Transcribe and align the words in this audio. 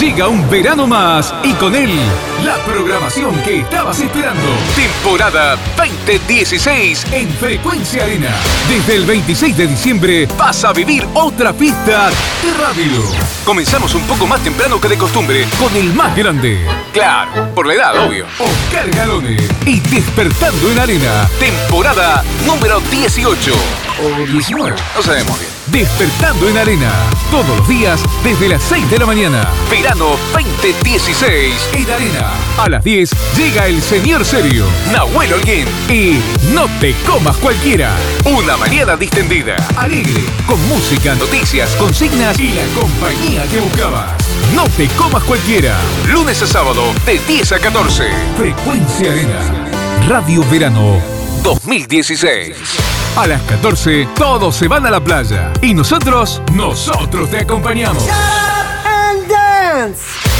Llega 0.00 0.28
un 0.28 0.48
verano 0.48 0.86
más 0.86 1.34
y 1.42 1.52
con 1.54 1.74
él 1.74 1.90
la 2.44 2.54
programación 2.64 3.34
que 3.42 3.60
estabas 3.60 3.98
esperando. 3.98 4.48
Temporada 4.76 5.56
2016 5.76 7.04
en 7.10 7.28
Frecuencia 7.30 8.04
Arena. 8.04 8.30
Desde 8.68 8.94
el 8.94 9.06
26 9.06 9.56
de 9.56 9.66
diciembre 9.66 10.28
vas 10.38 10.64
a 10.64 10.72
vivir 10.72 11.04
otra 11.14 11.52
fiesta 11.52 12.10
de 12.10 12.54
radio. 12.54 13.02
Comenzamos 13.44 13.92
un 13.96 14.02
poco 14.02 14.28
más 14.28 14.40
temprano 14.40 14.80
que 14.80 14.86
de 14.86 14.96
costumbre 14.96 15.48
con 15.58 15.74
el 15.74 15.92
más 15.92 16.14
grande. 16.16 16.64
Claro, 16.92 17.52
por 17.52 17.66
la 17.66 17.74
edad, 17.74 18.06
obvio. 18.06 18.24
Oscar 18.38 18.88
Galone 18.90 19.36
y 19.66 19.80
Despertando 19.80 20.70
en 20.70 20.78
Arena. 20.78 21.28
Temporada 21.40 22.22
número 22.46 22.78
18. 22.88 23.52
O 23.52 24.26
19. 24.26 24.76
No 24.94 25.02
sabemos 25.02 25.40
bien. 25.40 25.57
Despertando 25.70 26.48
en 26.48 26.56
Arena. 26.56 26.92
Todos 27.30 27.58
los 27.58 27.68
días 27.68 28.02
desde 28.24 28.48
las 28.48 28.62
6 28.62 28.90
de 28.90 28.98
la 28.98 29.06
mañana. 29.06 29.48
Verano 29.70 30.16
2016 30.32 31.68
en 31.74 31.90
Arena. 31.90 32.32
A 32.56 32.68
las 32.68 32.82
10 32.82 33.10
llega 33.36 33.66
el 33.66 33.82
señor 33.82 34.24
serio, 34.24 34.64
Nahuel 34.92 35.34
Holguín. 35.34 35.66
Y 35.88 36.20
no 36.52 36.66
te 36.80 36.94
comas 37.06 37.36
cualquiera. 37.36 37.94
Una 38.24 38.56
mañana 38.56 38.96
distendida, 38.96 39.56
alegre, 39.76 40.24
con 40.46 40.60
música, 40.68 41.14
noticias, 41.14 41.70
consignas 41.76 42.38
y 42.40 42.52
la 42.52 42.64
compañía 42.80 43.44
que 43.48 43.60
buscabas. 43.60 44.12
No 44.54 44.64
te 44.76 44.86
comas 44.88 45.22
cualquiera. 45.24 45.76
Lunes 46.10 46.42
a 46.42 46.46
sábado 46.46 46.82
de 47.04 47.18
10 47.18 47.52
a 47.52 47.58
14. 47.58 48.04
Frecuencia 48.36 49.12
Arena. 49.12 49.68
Radio 50.08 50.42
Verano 50.50 51.00
2016. 51.42 52.97
A 53.18 53.26
las 53.26 53.42
14 53.42 54.10
todos 54.14 54.54
se 54.54 54.68
van 54.68 54.86
a 54.86 54.92
la 54.92 55.00
playa 55.00 55.52
y 55.60 55.74
nosotros, 55.74 56.40
nosotros 56.52 57.28
te 57.28 57.38
acompañamos. 57.38 58.04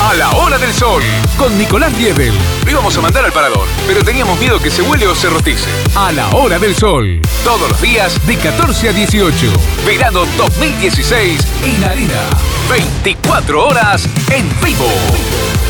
A 0.00 0.14
la 0.14 0.30
hora 0.30 0.58
del 0.58 0.72
sol, 0.72 1.02
con 1.36 1.58
Nicolás 1.58 1.98
Diebel. 1.98 2.32
Lo 2.64 2.70
íbamos 2.70 2.96
a 2.96 3.00
mandar 3.00 3.24
al 3.24 3.32
parador, 3.32 3.66
pero 3.88 4.04
teníamos 4.04 4.38
miedo 4.38 4.60
que 4.60 4.70
se 4.70 4.82
huele 4.82 5.08
o 5.08 5.14
se 5.16 5.28
rotice. 5.28 5.68
A 5.96 6.12
la 6.12 6.28
hora 6.28 6.60
del 6.60 6.76
sol, 6.76 7.20
todos 7.42 7.68
los 7.68 7.82
días 7.82 8.24
de 8.28 8.36
14 8.36 8.90
a 8.90 8.92
18. 8.92 9.52
Verano 9.84 10.20
2016 10.36 11.40
en 11.64 11.82
Arena. 11.82 12.30
24 12.70 13.66
horas 13.66 14.08
en. 14.30 14.48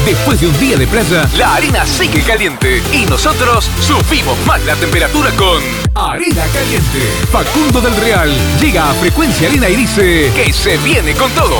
Después 0.08 0.40
de 0.40 0.46
un 0.46 0.58
día 0.58 0.74
de 0.78 0.86
playa, 0.86 1.28
la 1.36 1.56
arena 1.56 1.84
sigue 1.84 2.22
caliente 2.22 2.82
y 2.94 3.04
nosotros 3.04 3.70
subimos 3.78 4.38
más 4.46 4.64
la 4.64 4.74
temperatura 4.74 5.30
con 5.32 5.62
Arena 5.94 6.44
Caliente. 6.50 6.98
Facundo 7.30 7.78
del 7.82 7.94
Real 7.94 8.34
llega 8.58 8.88
a 8.88 8.94
Frecuencia 8.94 9.48
Arena 9.48 9.68
y 9.68 9.76
dice 9.76 10.32
que 10.34 10.50
se 10.50 10.78
viene 10.78 11.12
con 11.12 11.30
todo. 11.32 11.58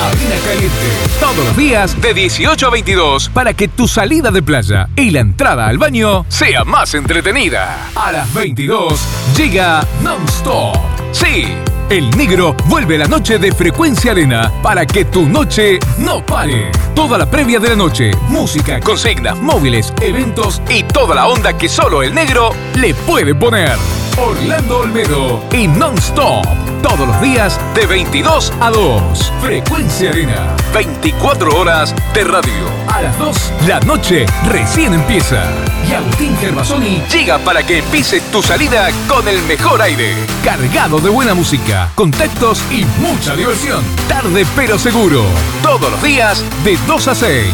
Arena 0.00 0.36
Caliente. 0.46 0.86
Todos 1.18 1.44
los 1.44 1.56
días 1.56 2.00
de 2.00 2.14
18 2.14 2.64
a 2.64 2.70
22 2.70 3.28
para 3.30 3.54
que 3.54 3.66
tu 3.66 3.88
salida 3.88 4.30
de 4.30 4.42
playa 4.44 4.88
y 4.94 5.10
la 5.10 5.18
entrada 5.18 5.66
al 5.66 5.78
baño 5.78 6.24
sea 6.28 6.62
más 6.62 6.94
entretenida. 6.94 7.90
A 7.96 8.12
las 8.12 8.32
22 8.32 9.00
llega 9.36 9.84
Non-Stop. 10.00 10.78
Sí. 11.10 11.56
El 11.90 12.08
negro 12.12 12.54
vuelve 12.66 12.96
la 12.96 13.08
noche 13.08 13.40
de 13.40 13.50
Frecuencia 13.50 14.12
Arena 14.12 14.52
para 14.62 14.86
que 14.86 15.04
tu 15.06 15.26
noche 15.28 15.80
no 15.98 16.24
pare. 16.24 16.70
Toda 16.94 17.18
la 17.18 17.28
previa 17.28 17.58
de 17.58 17.70
la 17.70 17.74
noche, 17.74 18.12
música, 18.28 18.78
consignas, 18.78 19.36
móviles, 19.40 19.92
eventos 20.00 20.62
y 20.68 20.84
toda 20.84 21.16
la 21.16 21.26
onda 21.26 21.58
que 21.58 21.68
solo 21.68 22.04
el 22.04 22.14
negro 22.14 22.52
le 22.76 22.94
puede 22.94 23.34
poner. 23.34 23.76
Orlando 24.20 24.80
Olmedo 24.80 25.42
y 25.50 25.66
Non-Stop. 25.66 26.46
Todos 26.82 27.08
los 27.08 27.20
días 27.22 27.58
de 27.74 27.86
22 27.86 28.52
a 28.60 28.70
2. 28.70 29.32
Frecuencia 29.40 30.10
Arena. 30.10 30.54
24 30.74 31.58
horas 31.58 31.94
de 32.12 32.24
radio. 32.24 32.68
A 32.92 33.00
las 33.00 33.18
2, 33.18 33.52
la 33.66 33.80
noche 33.80 34.26
recién 34.48 34.92
empieza. 34.92 35.44
Y 35.88 35.94
Agustín 35.94 36.36
Gervasoni 36.36 37.02
llega 37.10 37.38
para 37.38 37.62
que 37.62 37.78
empiece 37.78 38.20
tu 38.32 38.42
salida 38.42 38.88
con 39.08 39.26
el 39.26 39.40
mejor 39.42 39.80
aire. 39.80 40.14
Cargado 40.44 41.00
de 41.00 41.08
buena 41.08 41.34
música, 41.34 41.90
contactos 41.94 42.62
y 42.70 42.84
mucha 43.00 43.34
diversión. 43.34 43.82
Tarde 44.06 44.44
pero 44.54 44.78
seguro. 44.78 45.24
Todos 45.62 45.90
los 45.90 46.02
días 46.02 46.44
de 46.62 46.78
2 46.86 47.08
a 47.08 47.14
6. 47.14 47.46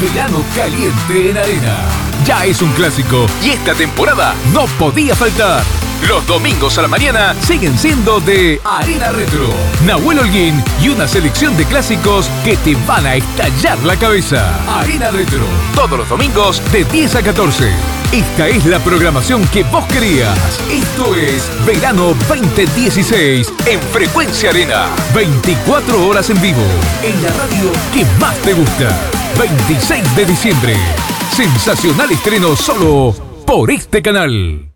Verano 0.00 0.42
caliente 0.54 1.30
en 1.30 1.38
arena. 1.38 1.76
Ya 2.26 2.44
es 2.44 2.60
un 2.60 2.72
clásico 2.72 3.26
y 3.42 3.50
esta 3.50 3.74
temporada 3.74 4.34
no 4.52 4.66
podía 4.78 5.14
faltar. 5.14 5.62
Los 6.08 6.26
domingos 6.26 6.78
a 6.78 6.82
la 6.82 6.88
mañana 6.88 7.34
siguen 7.40 7.78
siendo 7.78 8.18
de 8.20 8.60
Arena 8.64 9.12
Retro, 9.12 9.48
Nahuel 9.86 10.18
Holguín 10.18 10.62
y 10.82 10.88
una 10.88 11.06
selección 11.06 11.56
de 11.56 11.64
clásicos 11.64 12.28
que 12.44 12.56
te 12.56 12.74
van 12.86 13.06
a 13.06 13.14
estallar 13.14 13.78
la 13.84 13.96
cabeza. 13.96 14.58
Arena 14.80 15.10
Retro, 15.10 15.44
todos 15.74 15.98
los 15.98 16.08
domingos 16.08 16.60
de 16.72 16.84
10 16.84 17.16
a 17.16 17.22
14. 17.22 17.70
Esta 18.12 18.48
es 18.48 18.66
la 18.66 18.80
programación 18.80 19.46
que 19.48 19.62
vos 19.64 19.84
querías. 19.86 20.36
Esto 20.70 21.14
es 21.14 21.48
Verano 21.64 22.14
2016 22.28 23.52
en 23.66 23.80
Frecuencia 23.80 24.50
Arena. 24.50 24.88
24 25.14 26.06
horas 26.08 26.28
en 26.30 26.40
vivo, 26.42 26.64
en 27.02 27.22
la 27.22 27.30
radio 27.30 27.70
que 27.94 28.04
más 28.20 28.36
te 28.38 28.54
gusta. 28.54 28.98
26 29.38 30.16
de 30.16 30.26
diciembre. 30.26 30.76
Sensacional 31.30 32.10
estreno 32.10 32.56
solo 32.56 33.14
por 33.46 33.70
este 33.70 34.02
canal. 34.02 34.71